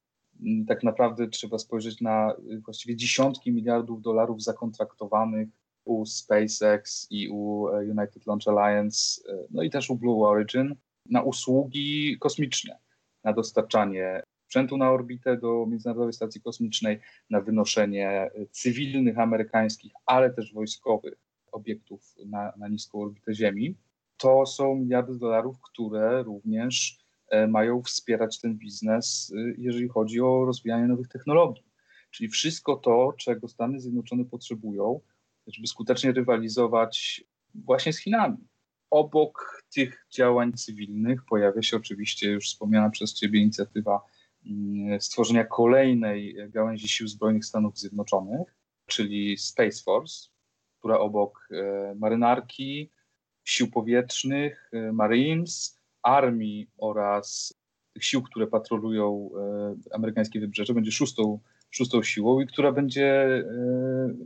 Tak 0.69 0.83
naprawdę 0.83 1.29
trzeba 1.29 1.59
spojrzeć 1.59 2.01
na 2.01 2.35
właściwie 2.65 2.97
dziesiątki 2.97 3.53
miliardów 3.53 4.03
dolarów 4.03 4.43
zakontraktowanych 4.43 5.49
u 5.85 6.07
SpaceX 6.07 7.07
i 7.11 7.29
u 7.29 7.69
e, 7.69 7.79
United 7.79 8.27
Launch 8.27 8.49
Alliance, 8.49 9.23
e, 9.29 9.47
no 9.51 9.63
i 9.63 9.71
też 9.71 9.91
u 9.91 9.97
Blue 9.97 10.29
Origin 10.29 10.75
na 11.07 11.23
usługi 11.23 12.17
kosmiczne, 12.19 12.79
na 13.25 13.33
dostarczanie 13.33 14.23
sprzętu 14.47 14.77
na 14.77 14.91
orbitę 14.91 15.37
do 15.37 15.67
Międzynarodowej 15.67 16.13
Stacji 16.13 16.41
Kosmicznej, 16.41 17.01
na 17.31 17.41
wynoszenie 17.41 18.31
cywilnych 18.51 19.19
amerykańskich, 19.19 19.93
ale 20.07 20.31
też 20.31 20.53
wojskowych 20.53 21.15
obiektów 21.53 22.15
na, 22.27 22.53
na 22.57 22.69
niską 22.69 23.01
orbitę 23.01 23.35
Ziemi. 23.35 23.77
To 24.17 24.47
są 24.47 24.75
miliardy 24.75 25.19
dolarów, 25.19 25.57
które 25.61 26.23
również 26.23 26.99
e, 26.99 27.00
mają 27.49 27.83
wspierać 27.83 28.41
ten 28.41 28.59
biznes, 28.59 29.33
e, 29.37 29.55
jeżeli 29.59 29.89
chodzi 29.89 30.21
o 30.21 30.45
rozwijanie 30.45 30.87
nowych 30.87 31.09
technologii. 31.09 31.65
Czyli 32.11 32.29
wszystko 32.29 32.77
to, 32.77 33.13
czego 33.19 33.49
Stany 33.49 33.81
Zjednoczone 33.81 34.25
potrzebują, 34.25 35.01
żeby 35.47 35.67
skutecznie 35.67 36.13
rywalizować 36.13 37.25
właśnie 37.55 37.93
z 37.93 37.99
Chinami. 37.99 38.49
Obok 38.91 39.63
tych 39.75 40.07
działań 40.11 40.53
cywilnych 40.53 41.25
pojawia 41.25 41.63
się 41.63 41.77
oczywiście 41.77 42.31
już 42.31 42.47
wspomniana 42.47 42.91
przez 42.91 43.15
Ciebie 43.15 43.41
inicjatywa 43.41 44.01
mm, 44.47 45.01
stworzenia 45.01 45.45
kolejnej 45.45 46.37
gałęzi 46.49 46.89
sił 46.89 47.09
zbrojnych 47.09 47.45
Stanów 47.45 47.79
Zjednoczonych, 47.79 48.57
czyli 48.87 49.39
Space 49.39 49.83
Force, 49.83 50.29
która 50.79 50.99
obok 50.99 51.49
e, 51.51 51.95
marynarki, 51.95 52.91
sił 53.45 53.71
powietrznych, 53.71 54.71
Marines, 54.93 55.80
armii 56.03 56.71
oraz 56.79 57.55
tych 57.93 58.05
sił, 58.05 58.23
które 58.23 58.47
patrolują 58.47 59.31
y, 59.91 59.95
amerykańskie 59.95 60.41
wybrzeże, 60.41 60.75
będzie 60.75 60.93
szóstą, 60.93 61.39
szóstą 61.71 62.03
siłą 62.03 62.41
i 62.41 62.47
która 62.47 62.73
będzie 62.73 63.27
y, 63.27 63.45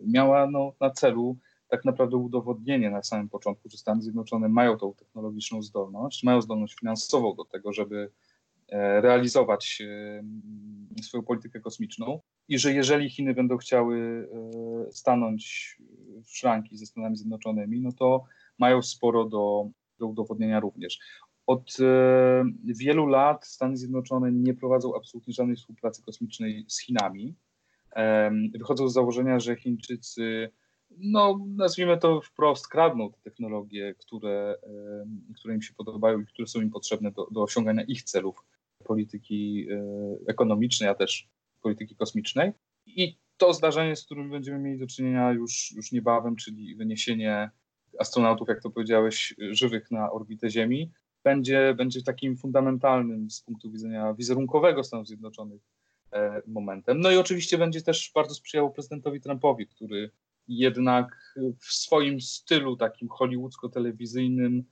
miała 0.06 0.50
no, 0.50 0.72
na 0.80 0.90
celu 0.90 1.36
tak 1.68 1.84
naprawdę 1.84 2.16
udowodnienie 2.16 2.90
na 2.90 3.02
samym 3.02 3.28
początku, 3.28 3.68
że 3.68 3.78
Stany 3.78 4.02
Zjednoczone 4.02 4.48
mają 4.48 4.78
tą 4.78 4.94
technologiczną 4.94 5.62
zdolność, 5.62 6.22
mają 6.22 6.40
zdolność 6.40 6.78
finansową 6.78 7.34
do 7.34 7.44
tego, 7.44 7.72
żeby 7.72 8.10
e, 8.68 9.00
realizować 9.00 9.82
swoją 11.02 11.22
politykę 11.22 11.60
kosmiczną 11.60 12.20
i 12.48 12.58
że 12.58 12.72
jeżeli 12.72 13.10
Chiny 13.10 13.34
będą 13.34 13.56
chciały 13.56 14.28
stanąć 14.90 15.76
w 16.24 16.36
szranki 16.36 16.76
ze 16.76 16.86
Stanami 16.86 17.16
Zjednoczonymi, 17.16 17.80
no 17.80 17.92
to 17.92 18.24
mają 18.58 18.82
sporo 18.82 19.24
do, 19.24 19.68
do 19.98 20.06
udowodnienia 20.06 20.60
również. 20.60 20.98
Od 21.46 21.76
e, 21.80 22.44
wielu 22.64 23.06
lat 23.06 23.46
Stany 23.46 23.76
Zjednoczone 23.76 24.32
nie 24.32 24.54
prowadzą 24.54 24.96
absolutnie 24.96 25.34
żadnej 25.34 25.56
współpracy 25.56 26.02
kosmicznej 26.02 26.64
z 26.68 26.80
Chinami. 26.80 27.34
Wychodzą 28.54 28.88
z 28.88 28.92
założenia, 28.92 29.40
że 29.40 29.56
Chińczycy, 29.56 30.50
no 30.90 31.46
nazwijmy 31.56 31.98
to 31.98 32.20
wprost, 32.20 32.68
kradną 32.68 33.12
te 33.12 33.18
technologie, 33.20 33.94
które, 33.98 34.56
które 35.36 35.54
im 35.54 35.62
się 35.62 35.74
podobają 35.74 36.20
i 36.20 36.26
które 36.26 36.48
są 36.48 36.60
im 36.60 36.70
potrzebne 36.70 37.12
do, 37.12 37.26
do 37.30 37.42
osiągania 37.42 37.82
ich 37.82 38.02
celów 38.02 38.44
polityki 38.84 39.66
e, 39.70 39.84
ekonomicznej, 40.26 40.88
a 40.88 40.94
też 40.94 41.28
polityki 41.62 41.96
kosmicznej. 41.96 42.52
I 42.86 43.18
to 43.36 43.52
zdarzenie, 43.52 43.96
z 43.96 44.04
którym 44.04 44.30
będziemy 44.30 44.58
mieli 44.58 44.78
do 44.78 44.86
czynienia 44.86 45.32
już, 45.32 45.72
już 45.76 45.92
niebawem, 45.92 46.36
czyli 46.36 46.76
wyniesienie 46.76 47.50
astronautów, 47.98 48.48
jak 48.48 48.62
to 48.62 48.70
powiedziałeś, 48.70 49.34
żywych 49.38 49.90
na 49.90 50.12
orbitę 50.12 50.50
Ziemi, 50.50 50.92
będzie, 51.24 51.74
będzie 51.76 52.02
takim 52.02 52.36
fundamentalnym 52.36 53.30
z 53.30 53.40
punktu 53.40 53.70
widzenia 53.70 54.14
wizerunkowego 54.14 54.84
Stanów 54.84 55.08
Zjednoczonych 55.08 55.62
e, 56.12 56.42
momentem. 56.46 57.00
No 57.00 57.10
i 57.10 57.16
oczywiście 57.16 57.58
będzie 57.58 57.82
też 57.82 58.12
bardzo 58.14 58.34
sprzyjał 58.34 58.72
prezydentowi 58.72 59.20
Trumpowi, 59.20 59.66
który 59.66 60.10
jednak 60.48 61.34
w 61.58 61.64
swoim 61.64 62.20
stylu 62.20 62.76
takim 62.76 63.08
hollywoodzko-telewizyjnym 63.08 64.62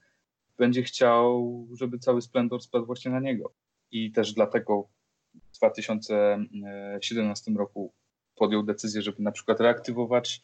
będzie 0.57 0.83
chciał, 0.83 1.67
żeby 1.73 1.99
cały 1.99 2.21
splendor 2.21 2.61
spadł 2.61 2.85
właśnie 2.85 3.11
na 3.11 3.19
niego. 3.19 3.53
I 3.91 4.11
też 4.11 4.33
dlatego 4.33 4.87
w 5.35 5.57
2017 5.57 7.51
roku 7.51 7.93
podjął 8.35 8.63
decyzję, 8.63 9.01
żeby 9.01 9.23
na 9.23 9.31
przykład 9.31 9.59
reaktywować 9.59 10.41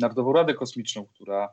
Narodową 0.00 0.32
Radę 0.32 0.54
Kosmiczną, 0.54 1.06
która 1.06 1.48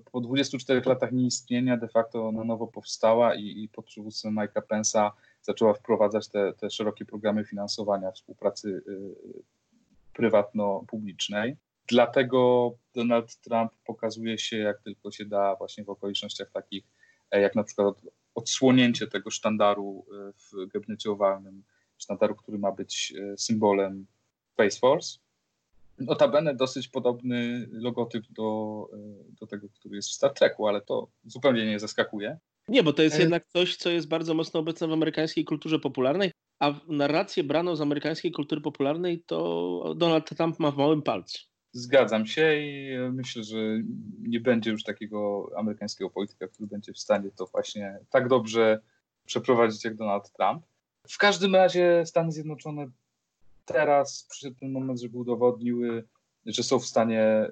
po 0.00 0.20
24 0.20 0.82
latach 0.86 1.12
nieistnienia 1.12 1.76
de 1.76 1.88
facto 1.88 2.32
na 2.32 2.44
nowo 2.44 2.66
powstała 2.66 3.34
i, 3.34 3.62
i 3.62 3.68
pod 3.68 3.84
przywództwem 3.84 4.34
Mike'a 4.34 4.62
Pence'a 4.70 5.10
zaczęła 5.42 5.74
wprowadzać 5.74 6.28
te, 6.28 6.52
te 6.52 6.70
szerokie 6.70 7.04
programy 7.04 7.44
finansowania 7.44 8.10
współpracy 8.10 8.68
y, 8.68 9.14
prywatno-publicznej. 10.12 11.56
Dlatego 11.86 12.70
Donald 12.94 13.36
Trump 13.36 13.72
pokazuje 13.86 14.38
się 14.38 14.56
jak 14.56 14.82
tylko 14.82 15.10
się 15.10 15.24
da 15.24 15.56
właśnie 15.56 15.84
w 15.84 15.90
okolicznościach 15.90 16.50
takich 16.50 16.84
e, 17.30 17.40
jak 17.40 17.54
na 17.54 17.64
przykład 17.64 18.00
odsłonięcie 18.34 19.06
tego 19.06 19.30
sztandaru 19.30 20.06
e, 20.12 20.32
w 20.32 20.66
gabinecie 20.72 21.10
owalnym, 21.10 21.62
sztandaru, 21.98 22.34
który 22.34 22.58
ma 22.58 22.72
być 22.72 23.14
e, 23.18 23.38
symbolem 23.38 24.06
Space 24.52 24.78
Force. 24.78 25.18
Notabene 25.98 26.54
dosyć 26.54 26.88
podobny 26.88 27.68
logotyp 27.72 28.24
do, 28.30 28.88
do 29.40 29.46
tego, 29.46 29.68
który 29.68 29.96
jest 29.96 30.08
w 30.08 30.12
Star 30.12 30.34
Treku, 30.34 30.68
ale 30.68 30.80
to 30.80 31.08
zupełnie 31.24 31.66
nie 31.66 31.78
zaskakuje. 31.78 32.38
Nie, 32.68 32.82
bo 32.82 32.92
to 32.92 33.02
jest 33.02 33.18
jednak 33.18 33.46
coś, 33.46 33.76
co 33.76 33.90
jest 33.90 34.08
bardzo 34.08 34.34
mocno 34.34 34.60
obecne 34.60 34.88
w 34.88 34.92
amerykańskiej 34.92 35.44
kulturze 35.44 35.78
popularnej, 35.78 36.30
a 36.60 36.80
narrację 36.88 37.44
brano 37.44 37.76
z 37.76 37.80
amerykańskiej 37.80 38.32
kultury 38.32 38.60
popularnej 38.60 39.22
to 39.26 39.94
Donald 39.96 40.28
Trump 40.36 40.58
ma 40.58 40.70
w 40.70 40.76
małym 40.76 41.02
palcu. 41.02 41.38
Zgadzam 41.72 42.26
się 42.26 42.54
i 42.56 42.96
myślę, 43.12 43.44
że 43.44 43.58
nie 44.20 44.40
będzie 44.40 44.70
już 44.70 44.84
takiego 44.84 45.50
amerykańskiego 45.56 46.10
polityka, 46.10 46.48
który 46.48 46.66
będzie 46.66 46.92
w 46.92 46.98
stanie 46.98 47.30
to 47.36 47.46
właśnie 47.46 47.98
tak 48.10 48.28
dobrze 48.28 48.80
przeprowadzić 49.26 49.84
jak 49.84 49.96
Donald 49.96 50.32
Trump. 50.32 50.66
W 51.08 51.18
każdym 51.18 51.54
razie 51.54 52.02
Stany 52.06 52.32
Zjednoczone 52.32 52.90
teraz 53.64 54.26
przyszedł 54.30 54.56
ten 54.60 54.72
moment, 54.72 55.00
żeby 55.00 55.18
udowodniły, 55.18 56.04
że 56.46 56.62
są 56.62 56.78
w 56.78 56.86
stanie 56.86 57.50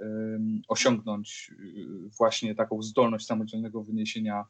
osiągnąć 0.69 1.50
um, 1.59 2.11
właśnie 2.19 2.54
taką 2.54 2.83
zdolność 2.83 3.26
samodzielnego 3.26 3.83
wyniesienia 3.83 4.45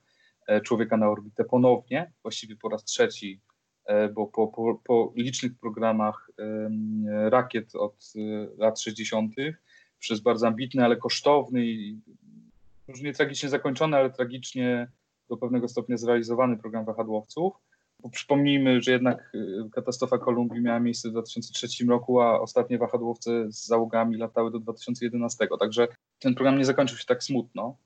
e, 0.46 0.60
człowieka 0.60 0.96
na 0.96 1.10
orbitę 1.10 1.44
ponownie, 1.44 2.12
właściwie 2.22 2.56
po 2.56 2.68
raz 2.68 2.84
trzeci 2.84 3.40
E, 3.84 4.08
bo 4.08 4.26
po, 4.26 4.48
po, 4.48 4.80
po 4.84 5.12
licznych 5.16 5.58
programach 5.58 6.30
rakiet 7.28 7.74
od 7.74 8.12
e, 8.16 8.20
lat 8.58 8.80
60. 8.80 9.34
przez 9.98 10.20
bardzo 10.20 10.46
ambitny, 10.46 10.84
ale 10.84 10.96
kosztowny 10.96 11.66
i 11.66 12.00
już 12.88 13.00
nie 13.00 13.12
tragicznie 13.12 13.48
zakończony, 13.48 13.96
ale 13.96 14.10
tragicznie 14.10 14.90
do 15.28 15.36
pewnego 15.36 15.68
stopnia 15.68 15.96
zrealizowany 15.96 16.56
program 16.56 16.84
wahadłowców. 16.84 17.52
Bo 18.02 18.10
przypomnijmy, 18.10 18.80
że 18.80 18.92
jednak 18.92 19.32
e, 19.34 19.70
katastrofa 19.70 20.18
Kolumbii 20.18 20.62
miała 20.62 20.80
miejsce 20.80 21.08
w 21.08 21.12
2003 21.12 21.86
roku, 21.86 22.20
a 22.20 22.40
ostatnie 22.40 22.78
wahadłowce 22.78 23.52
z 23.52 23.66
załogami 23.66 24.16
latały 24.16 24.50
do 24.50 24.58
2011. 24.58 25.48
Także 25.60 25.88
ten 26.18 26.34
program 26.34 26.58
nie 26.58 26.64
zakończył 26.64 26.98
się 26.98 27.04
tak 27.04 27.24
smutno. 27.24 27.76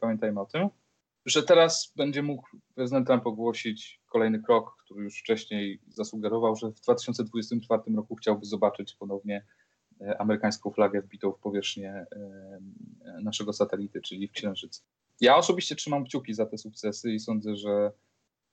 Pamiętajmy 0.00 0.40
o 0.40 0.46
tym 0.46 0.68
że 1.26 1.42
teraz 1.42 1.92
będzie 1.96 2.22
mógł 2.22 2.48
prezydent 2.74 3.06
Trump 3.06 3.26
ogłosić 3.26 4.00
kolejny 4.06 4.42
krok, 4.42 4.76
który 4.84 5.04
już 5.04 5.18
wcześniej 5.18 5.80
zasugerował, 5.88 6.56
że 6.56 6.70
w 6.70 6.80
2024 6.80 7.82
roku 7.96 8.16
chciałby 8.16 8.46
zobaczyć 8.46 8.94
ponownie 8.94 9.44
e, 10.00 10.20
amerykańską 10.20 10.70
flagę 10.70 11.02
wbitą 11.02 11.32
w 11.32 11.38
powierzchnię 11.38 11.90
e, 11.90 12.60
naszego 13.22 13.52
satelity, 13.52 14.00
czyli 14.00 14.28
w 14.28 14.32
Księżyc. 14.32 14.84
Ja 15.20 15.36
osobiście 15.36 15.76
trzymam 15.76 16.04
kciuki 16.04 16.34
za 16.34 16.46
te 16.46 16.58
sukcesy 16.58 17.12
i 17.12 17.20
sądzę, 17.20 17.56
że 17.56 17.92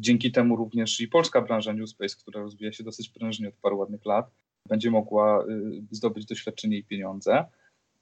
dzięki 0.02 0.32
temu 0.32 0.56
również 0.56 1.02
i 1.02 1.08
polska 1.08 1.42
branża 1.42 1.74
New 1.74 1.90
Space, 1.90 2.16
która 2.20 2.42
rozwija 2.42 2.72
się 2.72 2.84
dosyć 2.84 3.10
prężnie 3.10 3.48
od 3.50 3.56
paru 3.56 3.78
ładnych 3.78 4.06
lat, 4.06 4.32
będzie 4.66 4.92
mogła 4.92 5.46
y, 5.46 5.48
zdobyć 5.92 6.26
doświadczenie 6.26 6.78
i 6.78 6.84
pieniądze. 6.84 7.46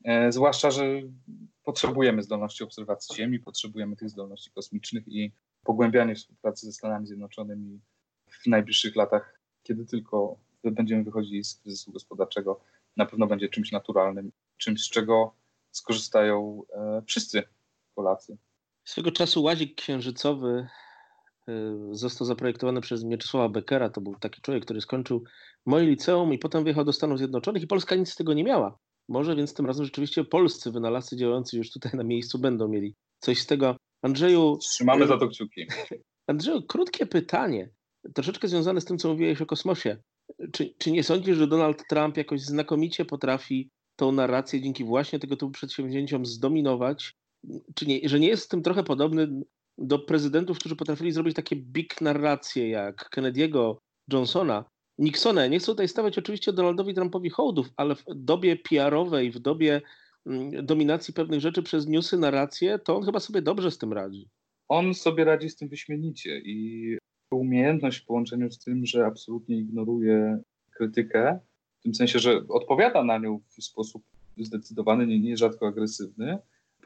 E, 0.04 0.32
zwłaszcza, 0.32 0.72
że 0.72 0.84
potrzebujemy 1.64 2.24
zdolności 2.24 2.64
obserwacji 2.64 3.16
Ziemi, 3.16 3.40
potrzebujemy 3.40 3.96
tych 3.96 4.10
zdolności 4.10 4.52
kosmicznych 4.52 5.08
i 5.08 5.32
pogłębianie 5.64 6.16
współpracy 6.16 6.66
ze 6.66 6.74
Stanami 6.74 7.08
Zjednoczonymi 7.08 7.80
w 8.30 8.48
najbliższych 8.48 8.96
latach, 8.96 9.40
kiedy 9.64 9.86
tylko 9.86 10.38
będziemy 10.64 11.04
wychodzili 11.04 11.44
z 11.44 11.56
kryzysu 11.56 11.92
gospodarczego, 11.92 12.60
na 12.98 13.06
pewno 13.06 13.28
będzie 13.28 13.50
czymś 13.50 13.72
naturalnym, 13.72 14.32
czymś, 14.58 14.82
z 14.82 14.90
czego 14.90 15.36
skorzystają 15.72 16.64
e, 16.74 17.02
wszyscy 17.06 17.44
Polacy. 17.96 18.38
Swego 18.84 19.12
czasu 19.12 19.44
łazik 19.44 19.76
księżycowy 19.76 20.68
został 21.92 22.28
zaprojektowany 22.28 22.82
przez 22.82 23.04
Mieczysława 23.04 23.50
Beckera. 23.50 23.90
To 23.90 24.02
był 24.02 24.16
taki 24.20 24.42
człowiek, 24.42 24.64
który 24.64 24.82
skończył 24.82 25.24
moje 25.66 25.86
liceum 25.86 26.34
i 26.34 26.40
potem 26.40 26.64
wyjechał 26.64 26.86
do 26.86 26.94
Stanów 26.94 27.18
Zjednoczonych 27.18 27.64
i 27.64 27.68
Polska 27.68 27.96
nic 27.96 28.10
z 28.10 28.16
tego 28.16 28.34
nie 28.34 28.44
miała. 28.44 28.78
Może 29.10 29.36
więc 29.36 29.54
tym 29.54 29.66
razem 29.66 29.86
rzeczywiście 29.86 30.24
polscy 30.24 30.72
wynalazcy 30.72 31.18
działający 31.18 31.58
już 31.58 31.72
tutaj 31.72 31.92
na 31.96 32.04
miejscu 32.04 32.40
będą 32.40 32.68
mieli 32.68 32.96
coś 33.20 33.40
z 33.40 33.46
tego. 33.46 33.76
Andrzeju. 34.02 34.58
Trzymamy 34.58 35.06
y, 35.06 35.08
za 35.08 35.18
to 35.18 35.28
kciuki. 35.28 35.68
Andrzeju, 36.28 36.62
krótkie 36.62 37.06
pytanie, 37.06 37.70
troszeczkę 38.14 38.48
związane 38.48 38.82
z 38.82 38.86
tym, 38.86 38.98
co 38.98 39.10
mówiłeś 39.10 39.42
o 39.42 39.46
kosmosie. 39.46 39.98
Czy, 40.52 40.74
czy 40.78 40.92
nie 40.92 41.04
sądzisz, 41.04 41.38
że 41.38 41.48
Donald 41.48 41.84
Trump 41.90 42.18
jakoś 42.18 42.42
znakomicie 42.42 43.06
potrafi 43.06 43.70
tą 43.96 44.12
narrację 44.12 44.62
dzięki 44.62 44.84
właśnie 44.84 45.20
tego 45.20 45.36
typu 45.36 45.52
przedsięwzięciom 45.52 46.26
zdominować? 46.26 47.14
Czy 47.76 47.86
nie, 47.86 48.10
że 48.10 48.20
nie 48.20 48.28
jest 48.28 48.44
z 48.44 48.48
tym 48.48 48.62
trochę 48.62 48.84
podobny 48.84 49.28
do 49.78 50.00
prezydentów, 50.00 50.60
którzy 50.60 50.76
potrafili 50.76 51.12
zrobić 51.12 51.36
takie 51.36 51.56
big 51.56 52.02
narracje 52.02 52.70
jak 52.70 53.10
Kennedy'ego, 53.16 53.76
Johnsona, 54.14 54.66
Nixona. 54.98 55.48
Nie 55.48 55.60
chcę 55.60 55.66
tutaj 55.66 55.88
stawiać 55.88 56.18
oczywiście 56.18 56.54
Donaldowi 56.54 56.94
Trumpowi 56.94 57.30
hołdów, 57.30 57.68
ale 57.78 57.96
w 57.96 58.04
dobie 58.16 58.56
PR-owej, 58.56 59.32
w 59.32 59.40
dobie 59.40 59.82
mm, 60.26 60.66
dominacji 60.66 61.14
pewnych 61.14 61.40
rzeczy 61.40 61.64
przez 61.64 61.88
newsy, 61.88 62.18
narracje, 62.18 62.80
to 62.80 62.98
on 62.98 63.06
chyba 63.06 63.20
sobie 63.20 63.42
dobrze 63.42 63.72
z 63.72 63.78
tym 63.78 63.94
radzi. 63.94 64.30
On 64.68 64.94
sobie 64.94 65.24
radzi 65.24 65.50
z 65.50 65.56
tym 65.56 65.70
wyśmienicie 65.70 66.40
i 66.40 66.98
umiejętność 67.32 68.00
w 68.00 68.06
połączeniu 68.06 68.52
z 68.52 68.60
tym, 68.60 68.86
że 68.86 69.06
absolutnie 69.06 69.58
ignoruje 69.58 70.40
krytykę, 70.72 71.40
w 71.80 71.84
tym 71.84 71.96
sensie, 71.96 72.20
że 72.20 72.42
odpowiada 72.50 73.04
na 73.04 73.18
nią 73.18 73.40
w 73.48 73.64
sposób 73.64 74.04
zdecydowany, 74.38 75.08
nie, 75.08 75.20
nierzadko 75.20 75.68
agresywny, 75.68 76.38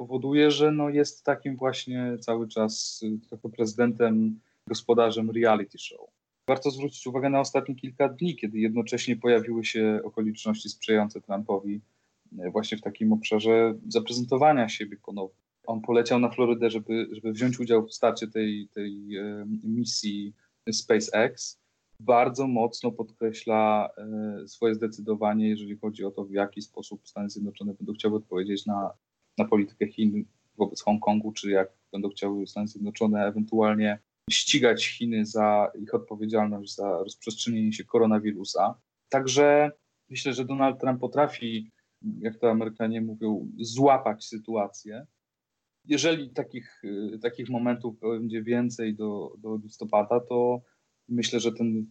powoduje, 0.01 0.51
że 0.51 0.71
no 0.71 0.89
jest 0.89 1.25
takim 1.25 1.55
właśnie 1.55 2.17
cały 2.19 2.47
czas 2.47 3.01
trochę 3.29 3.49
prezydentem, 3.49 4.39
gospodarzem 4.67 5.31
reality 5.31 5.77
show. 5.77 6.09
Warto 6.47 6.71
zwrócić 6.71 7.07
uwagę 7.07 7.29
na 7.29 7.39
ostatnie 7.39 7.75
kilka 7.75 8.09
dni, 8.09 8.35
kiedy 8.35 8.59
jednocześnie 8.59 9.15
pojawiły 9.15 9.65
się 9.65 9.99
okoliczności 10.03 10.69
sprzyjające 10.69 11.21
Trumpowi 11.21 11.81
e, 12.39 12.51
właśnie 12.51 12.77
w 12.77 12.81
takim 12.81 13.13
obszarze 13.13 13.73
zaprezentowania 13.87 14.69
siebie 14.69 14.97
ponownie. 15.05 15.41
On 15.67 15.81
poleciał 15.81 16.19
na 16.19 16.29
Florydę, 16.29 16.69
żeby, 16.69 17.07
żeby 17.11 17.33
wziąć 17.33 17.59
udział 17.59 17.87
w 17.87 17.93
starcie 17.93 18.27
tej, 18.27 18.67
tej 18.73 19.17
e, 19.17 19.45
misji 19.63 20.33
SpaceX. 20.71 21.59
Bardzo 21.99 22.47
mocno 22.47 22.91
podkreśla 22.91 23.89
swoje 24.47 24.75
zdecydowanie, 24.75 25.49
jeżeli 25.49 25.77
chodzi 25.77 26.05
o 26.05 26.11
to, 26.11 26.25
w 26.25 26.31
jaki 26.31 26.61
sposób 26.61 27.07
Stany 27.07 27.29
Zjednoczone 27.29 27.73
będą 27.73 27.93
chciały 27.93 28.15
odpowiedzieć 28.15 28.65
na, 28.65 28.93
na 29.43 29.49
politykę 29.49 29.87
Chin 29.87 30.25
wobec 30.57 30.81
Hongkongu, 30.81 31.31
czy 31.31 31.51
jak 31.51 31.69
będą 31.91 32.09
chciały 32.09 32.47
Stany 32.47 32.67
Zjednoczone 32.67 33.25
ewentualnie 33.25 33.99
ścigać 34.31 34.87
Chiny 34.87 35.25
za 35.25 35.71
ich 35.81 35.93
odpowiedzialność 35.93 36.75
za 36.75 36.97
rozprzestrzenienie 36.97 37.73
się 37.73 37.83
koronawirusa. 37.83 38.75
Także 39.09 39.71
myślę, 40.09 40.33
że 40.33 40.45
Donald 40.45 40.79
Trump 40.79 41.01
potrafi, 41.01 41.71
jak 42.19 42.37
to 42.37 42.49
Amerykanie 42.49 43.01
mówią, 43.01 43.51
złapać 43.59 44.25
sytuację. 44.25 45.05
Jeżeli 45.85 46.29
takich, 46.29 46.81
takich 47.21 47.49
momentów 47.49 47.99
będzie 47.99 48.43
więcej 48.43 48.95
do, 48.95 49.33
do 49.37 49.59
listopada, 49.63 50.19
to 50.19 50.61
myślę, 51.09 51.39
że 51.39 51.51
ten 51.51 51.85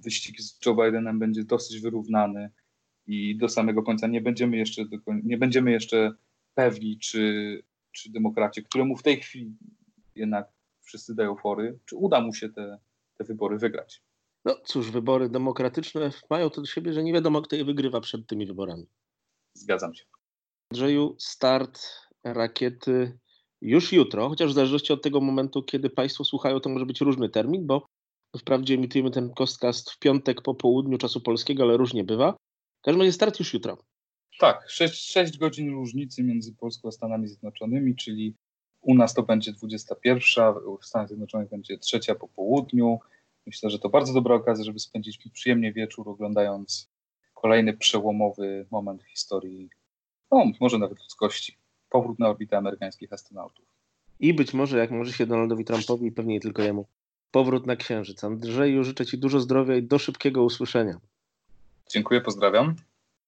wyścig 0.00 0.40
z 0.40 0.66
Joe 0.66 0.74
Bidenem 0.74 1.18
będzie 1.18 1.44
dosyć 1.44 1.80
wyrównany 1.80 2.50
i 3.06 3.36
do 3.36 3.48
samego 3.48 3.82
końca 3.82 4.06
nie 4.06 4.20
będziemy 4.20 4.56
jeszcze, 4.56 4.84
nie 5.24 5.38
będziemy 5.38 5.70
jeszcze 5.70 6.12
pewni, 6.56 6.98
czy, 6.98 7.62
czy 7.92 8.12
demokracie, 8.12 8.62
któremu 8.62 8.96
w 8.96 9.02
tej 9.02 9.20
chwili 9.20 9.56
jednak 10.14 10.48
wszyscy 10.82 11.14
dają 11.14 11.36
fory, 11.36 11.78
czy 11.86 11.96
uda 11.96 12.20
mu 12.20 12.34
się 12.34 12.48
te, 12.48 12.78
te 13.18 13.24
wybory 13.24 13.58
wygrać. 13.58 14.02
No 14.44 14.56
cóż, 14.64 14.90
wybory 14.90 15.28
demokratyczne 15.28 16.10
mają 16.30 16.50
to 16.50 16.60
do 16.60 16.66
siebie, 16.66 16.92
że 16.92 17.02
nie 17.02 17.12
wiadomo, 17.12 17.42
kto 17.42 17.56
je 17.56 17.64
wygrywa 17.64 18.00
przed 18.00 18.26
tymi 18.26 18.46
wyborami. 18.46 18.86
Zgadzam 19.54 19.94
się. 19.94 20.04
Andrzeju, 20.72 21.16
start 21.18 21.82
rakiety 22.24 23.18
już 23.62 23.92
jutro, 23.92 24.28
chociaż 24.28 24.50
w 24.50 24.54
zależności 24.54 24.92
od 24.92 25.02
tego 25.02 25.20
momentu, 25.20 25.62
kiedy 25.62 25.90
Państwo 25.90 26.24
słuchają, 26.24 26.60
to 26.60 26.68
może 26.68 26.86
być 26.86 27.00
różny 27.00 27.28
termin, 27.28 27.66
bo 27.66 27.86
wprawdzie 28.38 28.74
emitujemy 28.74 29.10
ten 29.10 29.30
podcast 29.30 29.90
w 29.90 29.98
piątek 29.98 30.42
po 30.42 30.54
południu 30.54 30.98
czasu 30.98 31.20
polskiego, 31.20 31.62
ale 31.62 31.76
różnie 31.76 32.04
bywa. 32.04 32.32
W 32.80 32.84
każdym 32.84 33.00
razie 33.00 33.12
start 33.12 33.38
już 33.38 33.54
jutro. 33.54 33.78
Tak, 34.38 34.70
6, 34.70 35.12
6 35.12 35.38
godzin 35.38 35.70
różnicy 35.70 36.22
między 36.22 36.54
Polską 36.54 36.88
a 36.88 36.92
Stanami 36.92 37.28
Zjednoczonymi, 37.28 37.96
czyli 37.96 38.34
u 38.80 38.94
nas 38.94 39.14
to 39.14 39.22
będzie 39.22 39.52
21, 39.52 40.54
w 40.80 40.86
Stanach 40.86 41.08
Zjednoczonych 41.08 41.48
będzie 41.48 41.78
trzecia 41.78 42.14
po 42.14 42.28
południu. 42.28 42.98
Myślę, 43.46 43.70
że 43.70 43.78
to 43.78 43.88
bardzo 43.88 44.12
dobra 44.12 44.34
okazja, 44.34 44.64
żeby 44.64 44.78
spędzić 44.78 45.18
przyjemnie 45.32 45.72
wieczór, 45.72 46.08
oglądając 46.08 46.90
kolejny 47.34 47.76
przełomowy 47.76 48.66
moment 48.70 49.02
w 49.02 49.06
historii, 49.06 49.70
no, 50.30 50.44
może 50.60 50.78
nawet 50.78 50.98
ludzkości. 50.98 51.58
powrót 51.90 52.18
na 52.18 52.28
orbitę 52.28 52.56
amerykańskich 52.56 53.12
astronautów. 53.12 53.64
I 54.20 54.34
być 54.34 54.54
może, 54.54 54.78
jak 54.78 54.90
może 54.90 55.12
się 55.12 55.26
Donaldowi 55.26 55.64
Trumpowi, 55.64 56.12
pewnie 56.12 56.34
nie 56.34 56.40
tylko 56.40 56.62
jemu, 56.62 56.86
powrót 57.30 57.66
na 57.66 57.76
Księżyc. 57.76 58.24
Andrzeju, 58.24 58.84
życzę 58.84 59.06
Ci 59.06 59.18
dużo 59.18 59.40
zdrowia 59.40 59.76
i 59.76 59.82
do 59.82 59.98
szybkiego 59.98 60.44
usłyszenia. 60.44 61.00
Dziękuję, 61.90 62.20
pozdrawiam. 62.20 62.76